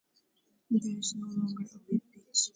There 0.71 0.81
is 0.97 1.13
no 1.15 1.27
longer 1.27 1.63
a 1.75 1.77
web 1.87 2.01
page. 2.11 2.49